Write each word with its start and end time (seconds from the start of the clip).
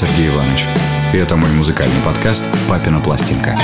Сергей 0.00 0.28
Иванович. 0.28 0.64
И 1.12 1.16
это 1.16 1.34
мой 1.34 1.50
музыкальный 1.50 2.00
подкаст 2.04 2.48
«Папина 2.68 3.00
пластинка». 3.00 3.58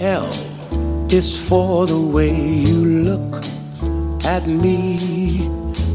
L 0.00 0.26
is 1.08 1.36
for 1.36 1.86
the 1.86 1.96
way 1.96 2.34
you 2.34 3.04
look 3.04 3.44
at 4.24 4.48
me. 4.48 5.48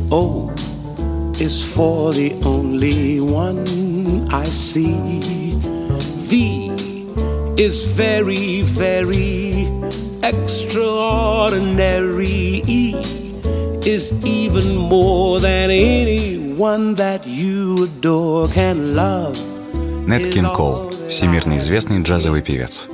O 0.10 0.50
is 1.38 1.62
for 1.62 2.14
the 2.14 2.34
only 2.46 3.20
one 3.20 3.66
I 4.32 4.46
see. 4.46 5.20
V 6.30 6.72
is 7.58 7.84
very, 7.84 8.62
very 8.62 9.68
extraordinary. 10.24 12.64
E 12.66 13.11
is 13.92 14.14
even 14.24 14.78
more 14.78 15.40
than 15.42 15.70
anyone 15.70 16.96
that 16.96 17.22
you 17.28 17.84
adore 17.84 18.48
can 18.54 18.96
love. 18.96 19.38
Нэт 20.08 20.32
Кин 20.34 20.48
Кол, 20.48 20.94
всемирно 21.10 21.58
известный 21.58 22.02
джазовый 22.02 22.42
певец. 22.42 22.88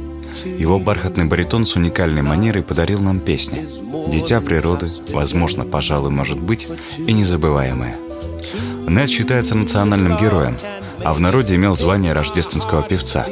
Его 0.44 0.80
бархатный 0.80 1.26
баритон 1.26 1.66
с 1.66 1.76
уникальной 1.76 2.24
манерой 2.24 2.64
подарил 2.64 3.00
нам 3.00 3.20
песни. 3.20 3.68
«Дитя 4.10 4.42
природы», 4.42 4.88
«Возможно, 5.10 5.66
пожалуй, 5.66 6.10
может 6.10 6.40
быть» 6.40 6.68
и 6.98 7.14
«Незабываемое». 7.14 7.98
Нэт 8.88 9.10
считается 9.10 9.54
национальным 9.54 10.18
героем, 10.18 10.58
а 11.04 11.14
в 11.14 11.20
народе 11.20 11.56
имел 11.56 11.76
звание 11.76 12.14
рождественского 12.14 12.82
певца. 12.82 13.28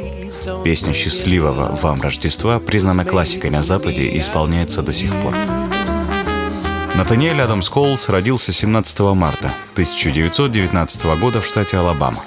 Песня 0.62 0.94
«Счастливого 0.94 1.76
вам 1.82 2.00
Рождества» 2.00 2.60
признана 2.60 3.04
классикой 3.04 3.50
на 3.50 3.62
Западе 3.62 4.02
и 4.02 4.20
исполняется 4.20 4.82
до 4.82 4.92
сих 4.92 5.10
пор. 5.22 5.34
Натаниэль 6.96 7.42
Адамс 7.42 7.68
Коулс 7.68 8.08
родился 8.08 8.52
17 8.52 9.00
марта 9.14 9.52
1919 9.72 11.04
года 11.20 11.42
в 11.42 11.46
штате 11.46 11.76
Алабама. 11.76 12.24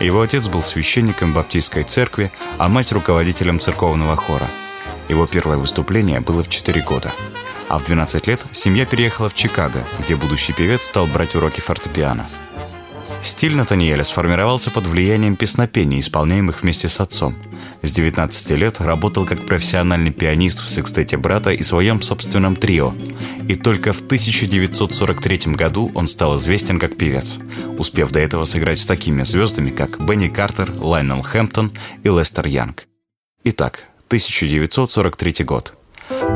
Его 0.00 0.22
отец 0.22 0.48
был 0.48 0.62
священником 0.62 1.34
баптистской 1.34 1.82
церкви, 1.82 2.32
а 2.56 2.70
мать– 2.70 2.92
руководителем 2.92 3.60
церковного 3.60 4.16
хора. 4.16 4.48
Его 5.10 5.26
первое 5.26 5.58
выступление 5.58 6.20
было 6.20 6.42
в 6.42 6.48
4 6.48 6.80
года. 6.80 7.12
А 7.68 7.78
в 7.78 7.84
12 7.84 8.26
лет 8.26 8.40
семья 8.52 8.86
переехала 8.86 9.28
в 9.28 9.34
Чикаго, 9.34 9.84
где 10.00 10.16
будущий 10.16 10.54
певец 10.54 10.86
стал 10.86 11.06
брать 11.06 11.34
уроки 11.34 11.60
фортепиано. 11.60 12.26
Стиль 13.24 13.56
Натаниэля 13.56 14.04
сформировался 14.04 14.70
под 14.70 14.84
влиянием 14.84 15.34
песнопений, 15.36 16.00
исполняемых 16.00 16.60
вместе 16.60 16.90
с 16.90 17.00
отцом. 17.00 17.34
С 17.80 17.90
19 17.90 18.50
лет 18.50 18.82
работал 18.82 19.24
как 19.24 19.46
профессиональный 19.46 20.10
пианист 20.10 20.60
в 20.60 20.68
секстете 20.68 21.16
брата 21.16 21.50
и 21.50 21.62
своем 21.62 22.02
собственном 22.02 22.54
трио. 22.54 22.92
И 23.48 23.54
только 23.54 23.94
в 23.94 24.02
1943 24.02 25.54
году 25.54 25.90
он 25.94 26.06
стал 26.06 26.36
известен 26.36 26.78
как 26.78 26.98
певец, 26.98 27.38
успев 27.78 28.10
до 28.10 28.20
этого 28.20 28.44
сыграть 28.44 28.80
с 28.80 28.86
такими 28.86 29.22
звездами, 29.22 29.70
как 29.70 30.06
Бенни 30.06 30.28
Картер, 30.28 30.70
Лайнел 30.78 31.22
Хэмптон 31.22 31.72
и 32.02 32.08
Лестер 32.10 32.46
Янг. 32.46 32.86
Итак, 33.42 33.84
1943 34.08 35.44
год. 35.46 35.72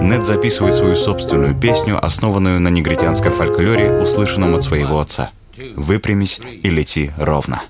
Нед 0.01 0.25
записывает 0.25 0.75
свою 0.75 0.97
собственную 0.97 1.55
песню, 1.55 2.03
основанную 2.03 2.59
на 2.61 2.69
негритянском 2.69 3.35
фольклоре, 3.35 3.93
услышанном 3.93 4.55
от 4.55 4.63
своего 4.63 5.01
отца– 5.01 5.33
Выпрямись 5.76 6.40
и 6.64 6.70
лети 6.70 7.12
ровно. 7.18 7.62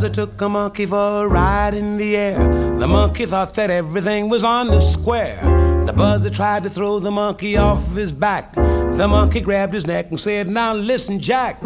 buzzer 0.00 0.08
took 0.08 0.40
a 0.40 0.48
monkey 0.48 0.86
for 0.86 1.24
a 1.24 1.28
ride 1.28 1.74
in 1.74 1.96
the 1.96 2.16
air. 2.16 2.38
The 2.78 2.86
monkey 2.86 3.26
thought 3.26 3.54
that 3.54 3.70
everything 3.70 4.28
was 4.28 4.44
on 4.44 4.68
the 4.68 4.80
square. 4.80 5.40
The 5.84 5.92
buzzer 5.92 6.30
tried 6.30 6.62
to 6.62 6.70
throw 6.70 7.00
the 7.00 7.10
monkey 7.10 7.56
off 7.56 7.84
his 7.94 8.12
back. 8.12 8.54
The 8.54 9.06
monkey 9.08 9.40
grabbed 9.40 9.74
his 9.74 9.86
neck 9.86 10.06
and 10.10 10.18
said, 10.18 10.48
Now 10.48 10.74
listen, 10.74 11.20
Jack, 11.20 11.58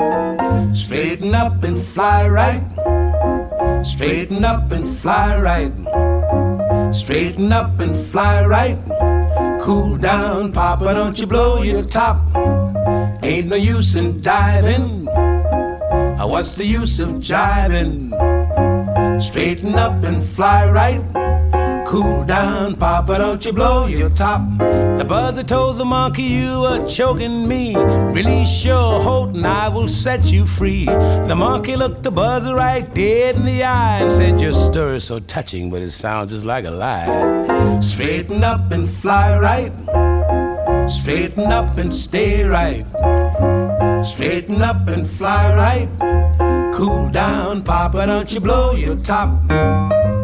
straighten 0.75 1.35
up 1.35 1.63
and 1.63 1.81
fly 1.81 2.29
right. 2.29 2.63
Straighten 3.84 4.44
up 4.44 4.72
and 4.72 4.98
fly 4.98 5.40
right. 5.40 6.94
Straighten 6.94 7.52
up 7.52 7.80
and 7.80 7.96
fly 8.08 8.46
right. 8.46 8.78
Cool 9.62 9.98
down, 9.98 10.52
Papa, 10.52 10.94
don't 10.94 11.20
you 11.20 11.28
blow 11.28 11.64
your 11.64 11.84
top. 11.84 12.20
Ain't 13.24 13.48
no 13.48 13.56
use 13.56 13.96
in 13.96 14.22
diving. 14.22 15.08
What's 16.40 16.56
the 16.56 16.66
use 16.66 17.00
of 17.00 17.10
jiving? 17.20 18.12
Straighten 19.22 19.76
up 19.76 20.04
and 20.04 20.24
fly 20.24 20.70
right. 20.70 21.02
Cool 21.90 22.24
down, 22.24 22.76
Papa, 22.76 23.18
don't 23.18 23.44
you 23.44 23.52
blow 23.52 23.88
your 23.88 24.12
top. 24.12 24.48
The 24.60 25.04
buzzer 25.08 25.42
told 25.42 25.80
the 25.80 25.86
monkey 25.86 26.22
you 26.22 26.62
were 26.62 26.88
choking 26.88 27.48
me. 27.48 27.76
Release 27.76 28.64
your 28.64 29.02
hold 29.02 29.36
and 29.36 29.48
I 29.48 29.70
will 29.70 29.88
set 29.88 30.32
you 30.32 30.46
free. 30.46 30.86
The 30.86 31.34
monkey 31.36 31.76
looked 31.76 32.04
the 32.04 32.12
buzzer 32.12 32.54
right 32.54 32.94
dead 32.94 33.38
in 33.38 33.46
the 33.46 33.64
eye 33.64 34.02
and 34.04 34.16
said, 34.16 34.40
Your 34.40 34.54
story 34.54 34.98
is 34.98 35.06
so 35.06 35.18
touching, 35.18 35.72
but 35.72 35.82
it 35.82 35.90
sounds 35.90 36.32
just 36.32 36.46
like 36.46 36.66
a 36.66 36.70
lie. 36.70 37.80
Straighten 37.80 38.44
up 38.44 38.70
and 38.70 38.88
fly 38.88 39.40
right. 39.40 39.74
Straighten 40.88 41.52
up 41.52 41.76
and 41.80 41.92
stay 41.92 42.44
right. 42.44 42.86
Straighten 44.06 44.62
up 44.62 44.88
and 44.88 45.10
fly 45.10 45.56
right. 45.56 46.72
Cool 46.72 47.10
down, 47.10 47.64
Papa, 47.64 48.06
don't 48.06 48.32
you 48.32 48.40
blow 48.40 48.74
your 48.74 48.96
top. 48.98 50.19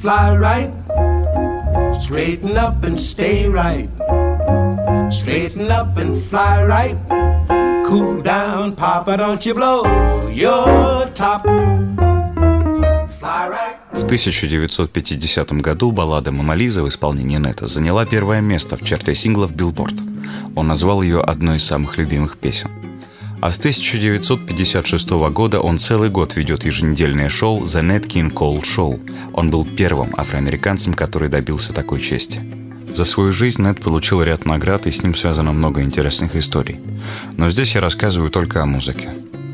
Fly 0.00 0.36
right. 0.36 0.72
Straighten 2.00 2.56
up 2.56 2.84
and 2.84 3.00
stay 3.00 3.48
right. 3.48 3.88
Straighten 5.10 5.70
up 5.70 5.96
and 5.96 6.22
fly 6.24 6.64
right. 6.64 6.96
Cool 7.84 8.22
down, 8.22 8.76
Papa, 8.76 9.16
don't 9.16 9.44
you 9.44 9.54
blow 9.54 9.84
your 10.28 11.10
top. 11.14 11.44
В 13.92 14.04
1950 14.04 15.52
году 15.60 15.92
баллада 15.92 16.32
«Мона 16.32 16.52
Лиза» 16.52 16.82
в 16.82 16.88
исполнении 16.88 17.36
Нета 17.36 17.66
заняла 17.66 18.06
первое 18.06 18.40
место 18.40 18.76
в 18.76 18.84
чарте 18.84 19.14
синглов 19.14 19.52
Billboard. 19.52 20.00
Он 20.54 20.68
назвал 20.68 21.02
ее 21.02 21.20
одной 21.20 21.56
из 21.56 21.64
самых 21.64 21.98
любимых 21.98 22.38
песен. 22.38 22.87
А 23.40 23.52
с 23.52 23.58
1956 23.58 25.10
года 25.30 25.60
он 25.60 25.78
целый 25.78 26.10
год 26.10 26.34
ведет 26.34 26.64
еженедельное 26.64 27.28
шоу 27.28 27.62
The 27.62 27.82
Nat 27.82 28.06
King 28.06 28.32
Cole 28.32 28.62
Show. 28.62 29.00
Он 29.32 29.50
был 29.50 29.64
первым 29.64 30.12
афроамериканцем, 30.16 30.94
который 30.94 31.28
добился 31.28 31.72
такой 31.72 32.00
чести. 32.00 32.40
За 32.96 33.04
свою 33.04 33.32
жизнь 33.32 33.62
Нед 33.62 33.80
получил 33.80 34.22
ряд 34.22 34.44
наград, 34.44 34.88
и 34.88 34.90
с 34.90 35.04
ним 35.04 35.14
связано 35.14 35.52
много 35.52 35.82
интересных 35.82 36.34
историй. 36.34 36.80
Но 37.36 37.48
здесь 37.48 37.76
я 37.76 37.80
рассказываю 37.80 38.28
только 38.28 38.60
о 38.60 38.66
музыке. 38.66 39.10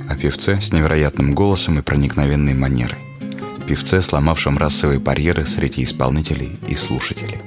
О 0.08 0.16
певце 0.16 0.62
с 0.62 0.72
невероятным 0.72 1.34
голосом 1.34 1.78
и 1.78 1.82
проникновенной 1.82 2.54
манерой. 2.54 2.98
Певце, 3.66 4.00
сломавшем 4.00 4.56
расовые 4.56 4.98
барьеры 4.98 5.44
среди 5.44 5.84
исполнителей 5.84 6.58
и 6.68 6.74
слушателей. 6.74 7.38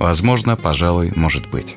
Возможно, 0.00 0.56
пожалуй, 0.56 1.12
может 1.14 1.48
быть. 1.50 1.76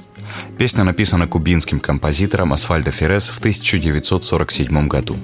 Песня 0.58 0.84
написана 0.84 1.28
кубинским 1.28 1.80
композитором 1.80 2.54
Асфальдо 2.54 2.92
Феррес 2.92 3.30
в 3.30 3.40
1947 3.40 4.88
году. 4.88 5.18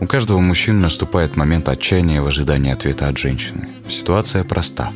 У 0.00 0.06
каждого 0.06 0.40
мужчины 0.40 0.80
наступает 0.80 1.36
момент 1.36 1.68
отчаяния 1.68 2.20
в 2.20 2.26
ожидании 2.26 2.72
ответа 2.72 3.08
от 3.08 3.18
женщины. 3.18 3.68
Ситуация 3.88 4.44
проста. 4.44 4.92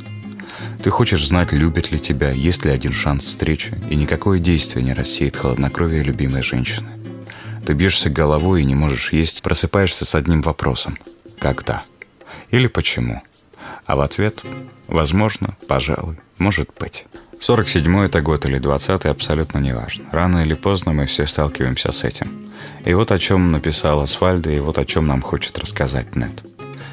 Ты 0.82 0.90
хочешь 0.90 1.26
знать, 1.26 1.52
любит 1.52 1.90
ли 1.90 1.98
тебя, 1.98 2.30
есть 2.30 2.64
ли 2.64 2.70
один 2.70 2.92
шанс 2.92 3.26
встречи, 3.26 3.74
и 3.90 3.96
никакое 3.96 4.38
действие 4.38 4.84
не 4.84 4.94
рассеет 4.94 5.36
холоднокровие 5.36 6.02
любимой 6.02 6.42
женщины. 6.42 6.88
Ты 7.66 7.74
бьешься 7.74 8.10
головой 8.10 8.62
и 8.62 8.64
не 8.64 8.74
можешь 8.74 9.12
есть, 9.12 9.42
просыпаешься 9.42 10.04
с 10.04 10.14
одним 10.14 10.42
вопросом– 10.42 10.98
когда? 11.38 11.84
Или 12.50 12.66
почему? 12.66 13.22
А 13.86 13.96
в 13.96 14.00
ответ– 14.00 14.42
возможно, 14.88 15.56
пожалуй, 15.68 16.18
может 16.38 16.70
быть. 16.78 17.06
47-й 17.40 18.06
это 18.06 18.20
год 18.20 18.46
или 18.46 18.58
20-й, 18.60 19.10
абсолютно 19.10 19.58
неважно. 19.58 20.04
Рано 20.12 20.38
или 20.38 20.54
поздно 20.54 20.92
мы 20.92 21.06
все 21.06 21.26
сталкиваемся 21.26 21.92
с 21.92 22.04
этим. 22.04 22.44
И 22.84 22.94
вот 22.94 23.12
о 23.12 23.18
чем 23.18 23.52
написал 23.52 24.00
Асфальдо, 24.00 24.50
и 24.50 24.58
вот 24.58 24.78
о 24.78 24.84
чем 24.84 25.06
нам 25.06 25.22
хочет 25.22 25.58
рассказать 25.58 26.16
Нет. 26.16 26.42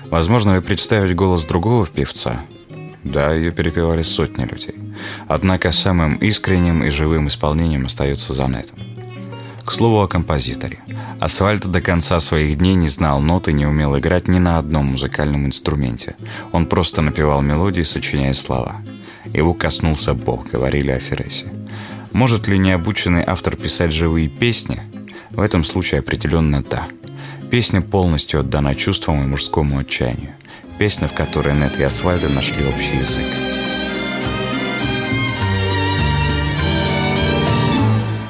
Возможно 0.10 0.56
ли 0.56 0.62
представить 0.62 1.16
голос 1.16 1.46
другого 1.46 1.88
певца? 1.88 2.42
Да, 3.04 3.34
ее 3.34 3.52
перепевали 3.52 4.04
сотни 4.04 4.44
людей. 4.44 4.76
Однако 5.28 5.72
самым 5.72 6.16
искренним 6.16 6.84
и 6.84 6.90
живым 6.90 7.28
исполнением 7.28 7.86
остается 7.86 8.34
за 8.34 8.48
Нетом. 8.48 8.78
К 9.64 9.72
слову 9.72 10.02
о 10.02 10.08
композиторе. 10.08 10.80
Асфальт 11.20 11.66
до 11.66 11.82
конца 11.82 12.20
своих 12.20 12.60
дней 12.60 12.76
не 12.76 12.88
знал 12.88 13.20
нот 13.20 13.48
и 13.48 13.54
не 13.54 13.66
умел 13.66 13.98
играть 13.98 14.28
ни 14.28 14.38
на 14.38 14.60
одном 14.60 14.88
музыкальном 14.88 15.48
инструменте. 15.48 16.16
Он 16.52 16.68
просто 16.68 17.02
напевал 17.02 17.42
мелодии, 17.42 17.82
сочиняя 17.82 18.34
слова. 18.36 18.76
Его 19.34 19.54
коснулся 19.54 20.14
Бог, 20.14 20.50
говорили 20.50 20.92
о 20.92 21.00
Фересе. 21.00 21.48
Может 22.14 22.48
ли 22.48 22.58
необученный 22.58 23.24
автор 23.26 23.56
писать 23.56 23.92
живые 23.92 24.30
песни? 24.30 24.82
В 25.32 25.42
этом 25.42 25.64
случае 25.64 26.00
определенно 26.00 26.64
да. 26.64 26.88
Песня 27.52 27.82
полностью 27.82 28.40
отдана 28.40 28.74
чувствам 28.76 29.24
и 29.24 29.28
мужскому 29.28 29.80
отчаянию. 29.80 30.34
Песня, 30.78 31.08
в 31.08 31.14
которой 31.14 31.54
Нет 31.54 31.78
и 31.80 31.84
Асфальда 31.84 32.30
нашли 32.30 32.66
общий 32.66 32.98
язык. 32.98 33.26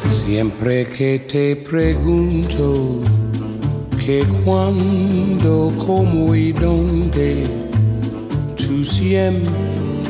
Siempre 0.10 0.86
que 0.86 1.20
te 1.20 1.56
pregunto 1.56 3.04
que 4.06 4.24
cuando, 4.44 5.74
cómo 5.86 6.34
y 6.34 6.52
dónde, 6.52 7.46
tú 8.56 8.84
siempre 8.84 9.95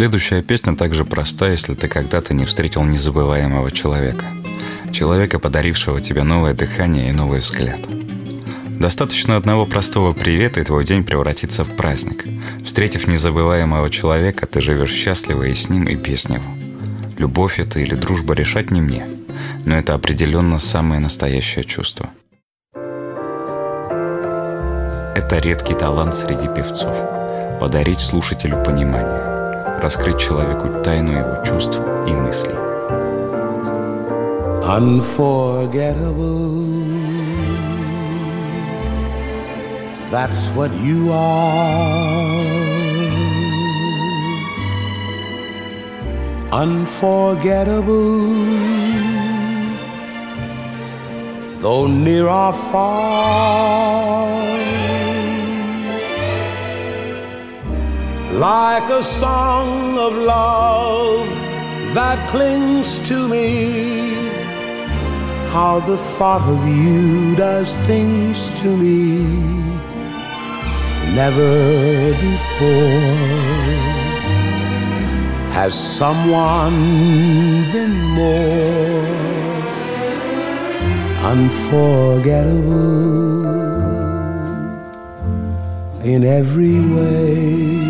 Следующая 0.00 0.40
песня 0.40 0.74
также 0.76 1.04
проста, 1.04 1.50
если 1.50 1.74
ты 1.74 1.86
когда-то 1.86 2.32
не 2.32 2.46
встретил 2.46 2.82
незабываемого 2.84 3.70
человека. 3.70 4.24
Человека, 4.94 5.38
подарившего 5.38 6.00
тебе 6.00 6.22
новое 6.22 6.54
дыхание 6.54 7.10
и 7.10 7.12
новый 7.12 7.40
взгляд. 7.40 7.78
Достаточно 8.66 9.36
одного 9.36 9.66
простого 9.66 10.14
привета, 10.14 10.60
и 10.60 10.64
твой 10.64 10.86
день 10.86 11.04
превратится 11.04 11.64
в 11.64 11.76
праздник. 11.76 12.24
Встретив 12.64 13.08
незабываемого 13.08 13.90
человека, 13.90 14.46
ты 14.46 14.62
живешь 14.62 14.90
счастливо 14.90 15.42
и 15.42 15.54
с 15.54 15.68
ним, 15.68 15.84
и 15.84 15.96
без 15.96 16.30
него. 16.30 16.50
Любовь 17.18 17.60
это 17.60 17.78
или 17.78 17.94
дружба 17.94 18.32
решать 18.32 18.70
не 18.70 18.80
мне, 18.80 19.04
но 19.66 19.76
это 19.76 19.92
определенно 19.92 20.60
самое 20.60 20.98
настоящее 20.98 21.64
чувство. 21.64 22.08
Это 25.14 25.40
редкий 25.42 25.74
талант 25.74 26.14
среди 26.14 26.48
певцов– 26.48 26.96
подарить 27.60 28.00
слушателю 28.00 28.64
понимание 28.64 29.39
раскрыть 29.82 30.18
человеку 30.18 30.68
тайну 30.84 31.12
его 31.12 31.42
чувств 31.44 31.80
и 32.06 32.12
мыслей. 32.12 32.54
Unforgettable. 34.62 36.70
That's 40.10 40.48
what 40.56 40.72
you 40.74 41.12
are. 41.12 42.50
Unforgettable. 46.52 48.20
Though 51.60 51.86
near 51.86 52.28
or 52.28 52.52
far. 52.72 54.49
Like 58.40 58.88
a 58.88 59.02
song 59.02 59.98
of 59.98 60.14
love 60.14 61.28
that 61.92 62.18
clings 62.30 62.98
to 63.00 63.28
me. 63.28 64.14
how 65.54 65.78
the 65.80 65.98
thought 66.16 66.40
of 66.48 66.60
you 66.66 67.36
does 67.36 67.76
things 67.88 68.48
to 68.60 68.68
me 68.82 69.04
never 71.20 71.52
before 72.28 73.10
has 75.58 75.74
someone 75.98 76.78
been 77.74 77.96
more 78.20 79.04
unforgettable 81.32 82.80
in 86.12 86.24
every 86.24 86.80
way? 86.96 87.89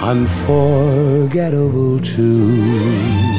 unforgettable 0.00 1.98
too. 2.00 3.38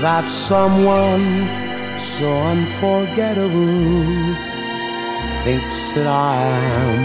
that 0.00 0.28
someone 0.28 1.48
so 1.98 2.28
unforgettable 2.52 4.34
thinks 5.44 5.92
that 5.94 6.06
I 6.06 6.36
am 6.82 6.96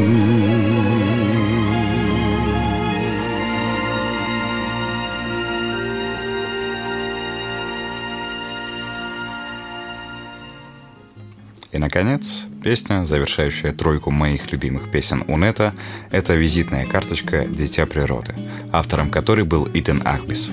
И, 11.71 11.79
наконец, 11.79 12.47
песня, 12.62 13.04
завершающая 13.04 13.72
тройку 13.72 14.10
моих 14.10 14.52
любимых 14.52 14.90
песен 14.90 15.24
у 15.26 15.36
Нета, 15.36 15.74
это 16.10 16.34
визитная 16.34 16.86
карточка 16.86 17.44
«Дитя 17.44 17.86
природы», 17.86 18.34
автором 18.70 19.10
которой 19.10 19.44
был 19.44 19.68
Итан 19.74 20.02
Ахбис. 20.04 20.48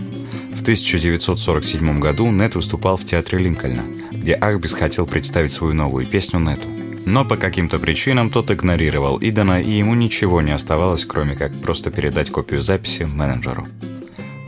В 0.55 0.61
1947 0.61 1.99
году 1.99 2.29
Нет 2.31 2.55
выступал 2.55 2.97
в 2.97 3.05
театре 3.05 3.37
Линкольна, 3.39 3.85
где 4.11 4.33
Ахбис 4.33 4.73
хотел 4.73 5.05
представить 5.05 5.53
свою 5.53 5.73
новую 5.73 6.05
песню 6.05 6.39
Нету. 6.39 6.67
Но 7.05 7.23
по 7.23 7.37
каким-то 7.37 7.79
причинам 7.79 8.29
тот 8.29 8.51
игнорировал 8.51 9.19
Идана, 9.21 9.61
и 9.61 9.71
ему 9.71 9.95
ничего 9.95 10.41
не 10.41 10.51
оставалось, 10.51 11.05
кроме 11.05 11.35
как 11.35 11.55
просто 11.61 11.91
передать 11.91 12.29
копию 12.29 12.61
записи 12.61 13.03
менеджеру. 13.03 13.67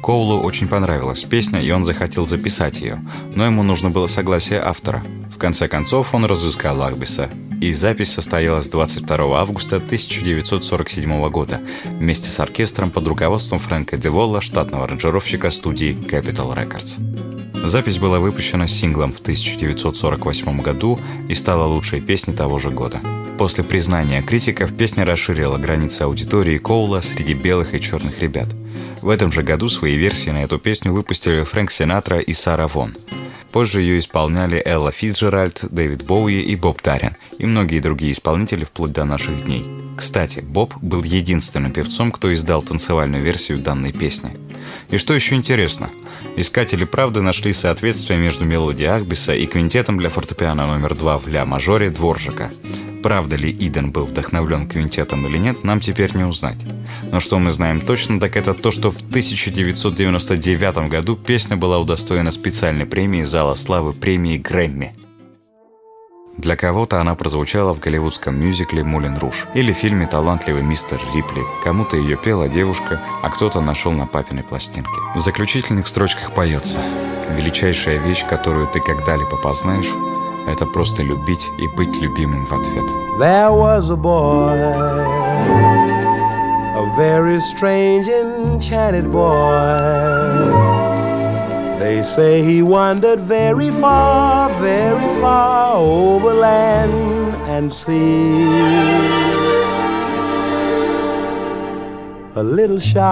Коулу 0.01 0.41
очень 0.41 0.67
понравилась 0.67 1.23
песня, 1.23 1.61
и 1.61 1.71
он 1.71 1.83
захотел 1.83 2.27
записать 2.27 2.81
ее, 2.81 2.99
но 3.35 3.45
ему 3.45 3.63
нужно 3.63 3.89
было 3.89 4.07
согласие 4.07 4.59
автора. 4.59 5.03
В 5.33 5.37
конце 5.37 5.67
концов, 5.67 6.13
он 6.13 6.25
разыскал 6.25 6.81
Ахбиса, 6.81 7.29
и 7.61 7.73
запись 7.73 8.11
состоялась 8.11 8.67
22 8.67 9.39
августа 9.39 9.77
1947 9.77 11.29
года 11.29 11.61
вместе 11.85 12.29
с 12.29 12.39
оркестром 12.39 12.91
под 12.91 13.07
руководством 13.07 13.59
Фрэнка 13.59 13.95
Деволла, 13.95 14.41
штатного 14.41 14.83
аранжировщика 14.83 15.51
студии 15.51 15.93
Capital 15.93 16.53
Records. 16.53 16.99
Запись 17.65 17.99
была 17.99 18.19
выпущена 18.19 18.67
синглом 18.67 19.13
в 19.13 19.19
1948 19.19 20.59
году 20.59 20.99
и 21.29 21.35
стала 21.35 21.65
лучшей 21.65 22.01
песней 22.01 22.33
того 22.33 22.59
же 22.59 22.71
года. 22.71 22.99
После 23.37 23.63
признания 23.63 24.21
критиков 24.21 24.75
песня 24.75 25.05
расширила 25.05 25.57
границы 25.57 26.01
аудитории 26.01 26.57
Коула 26.57 27.01
среди 27.01 27.33
белых 27.33 27.75
и 27.75 27.81
черных 27.81 28.21
ребят– 28.21 28.49
в 29.01 29.09
этом 29.09 29.31
же 29.31 29.41
году 29.41 29.67
свои 29.67 29.95
версии 29.95 30.29
на 30.29 30.43
эту 30.43 30.59
песню 30.59 30.93
выпустили 30.93 31.43
Фрэнк 31.43 31.71
Синатра 31.71 32.19
и 32.19 32.33
Сара 32.33 32.67
Вон. 32.67 32.95
Позже 33.51 33.81
ее 33.81 33.99
исполняли 33.99 34.61
Элла 34.63 34.91
Фитджеральд, 34.91 35.65
Дэвид 35.69 36.03
Боуи 36.03 36.39
и 36.41 36.55
Боб 36.55 36.81
Дарин, 36.81 37.15
и 37.37 37.45
многие 37.45 37.79
другие 37.79 38.13
исполнители 38.13 38.63
вплоть 38.63 38.93
до 38.93 39.03
наших 39.03 39.45
дней. 39.45 39.65
Кстати, 39.97 40.39
Боб 40.39 40.73
был 40.81 41.03
единственным 41.03 41.71
певцом, 41.71 42.11
кто 42.11 42.33
издал 42.33 42.61
танцевальную 42.63 43.23
версию 43.23 43.59
данной 43.59 43.91
песни. 43.91 44.31
И 44.89 44.97
что 44.97 45.13
еще 45.13 45.35
интересно, 45.35 45.89
искатели 46.37 46.85
правды 46.85 47.21
нашли 47.21 47.53
соответствие 47.53 48.19
между 48.19 48.45
мелодией 48.45 48.89
Ахбиса 48.89 49.33
и 49.33 49.45
квинтетом 49.45 49.97
для 49.97 50.09
фортепиано 50.09 50.65
номер 50.67 50.95
два 50.95 51.17
в 51.17 51.27
ля-мажоре 51.27 51.89
Дворжика. 51.89 52.51
Правда 53.03 53.35
ли 53.35 53.51
Иден 53.51 53.91
был 53.91 54.05
вдохновлен 54.05 54.67
квинтетом 54.67 55.25
или 55.25 55.37
нет, 55.37 55.63
нам 55.63 55.79
теперь 55.79 56.15
не 56.15 56.23
узнать. 56.23 56.57
Но 57.11 57.19
что 57.19 57.39
мы 57.39 57.49
знаем 57.49 57.79
точно, 57.79 58.19
так 58.19 58.35
это 58.35 58.53
то, 58.53 58.71
что 58.71 58.91
в 58.91 58.97
1999 58.97 60.89
году 60.89 61.15
песня 61.15 61.57
была 61.57 61.79
удостоена 61.79 62.31
специальной 62.31 62.85
премии 62.85 63.23
Зала 63.23 63.55
славы 63.55 63.93
премии 63.93 64.37
Грэмми. 64.37 64.95
Для 66.37 66.55
кого-то 66.55 66.99
она 67.01 67.13
прозвучала 67.15 67.73
в 67.73 67.79
голливудском 67.79 68.39
мюзикле 68.39 68.83
«Мулен 68.83 69.17
Руж» 69.17 69.45
или 69.53 69.73
фильме 69.73 70.07
«Талантливый 70.07 70.63
мистер 70.63 70.99
Рипли». 71.13 71.41
Кому-то 71.63 71.97
ее 71.97 72.17
пела 72.17 72.47
девушка, 72.47 73.01
а 73.21 73.29
кто-то 73.29 73.61
нашел 73.61 73.91
на 73.91 74.07
папиной 74.07 74.43
пластинке. 74.43 74.89
В 75.13 75.19
заключительных 75.19 75.87
строчках 75.87 76.33
поется 76.33 76.79
«Величайшая 77.29 77.97
вещь, 77.99 78.25
которую 78.25 78.67
ты 78.67 78.79
когда-либо 78.79 79.37
познаешь, 79.37 79.91
это 80.46 80.64
просто 80.66 81.02
любить 81.02 81.50
и 81.58 81.66
быть 81.76 82.00
любимым 82.00 82.46
в 82.46 82.52
ответ. 82.52 82.84
There 83.18 83.52
was 83.52 83.90
a 83.90 83.96
boy, 83.96 84.54
a 86.74 86.94
very 86.96 87.40
strange 87.40 88.08
enchanted 88.08 89.10
boy. 89.10 90.86
They 91.78 92.02
say 92.02 92.42
he 92.42 92.62
wandered 92.62 93.20
very 93.20 93.70
far, 93.70 94.50
very 94.60 95.20
far 95.20 95.76
over 95.76 96.32
land 96.32 97.36
and 97.48 97.72
sea. 97.72 98.46
A 102.34 102.42
little 102.42 102.78
shy 102.78 103.02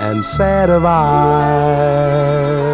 and 0.00 0.24
sad 0.24 0.68
of 0.70 0.84
eye 0.84 2.73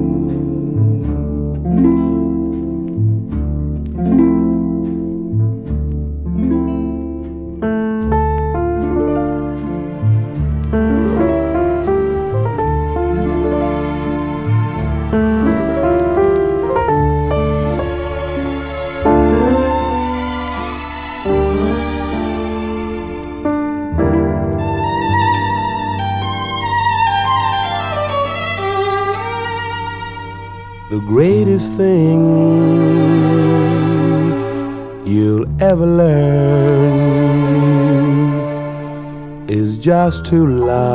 Just 40.11 40.25
to 40.25 40.45
love 40.45 40.91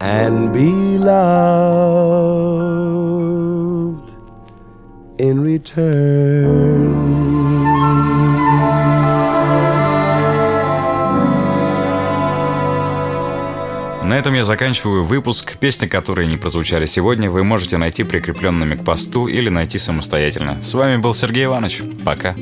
and 0.00 0.52
be 0.54 0.96
loved 0.98 1.28
in 5.18 5.42
return. 5.42 6.96
На 14.02 14.14
этом 14.18 14.34
я 14.34 14.44
заканчиваю 14.44 15.04
выпуск. 15.04 15.58
Песни, 15.58 15.86
которые 15.86 16.28
не 16.28 16.38
прозвучали 16.38 16.86
сегодня, 16.86 17.30
вы 17.30 17.44
можете 17.44 17.76
найти 17.76 18.04
прикрепленными 18.04 18.74
к 18.76 18.84
посту 18.84 19.26
или 19.26 19.50
найти 19.50 19.78
самостоятельно. 19.78 20.62
С 20.62 20.72
вами 20.72 20.96
был 20.96 21.12
Сергей 21.12 21.44
Иванович. 21.44 21.82
Пока. 22.04 22.34